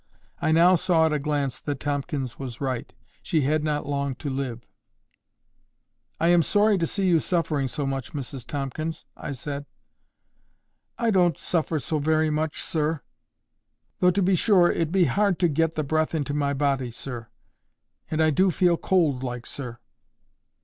[0.41, 2.91] I now saw at a glance that Tomkins was right.
[3.21, 4.65] She had not long to live.
[6.19, 9.67] "I am sorry to see you suffering so much, Mrs Tomkins," I said.
[10.97, 13.01] "I don't suffer so wery much, sir;
[13.99, 17.27] though to be sure it be hard to get the breath into my body, sir.
[18.09, 19.77] And I do feel cold like, sir."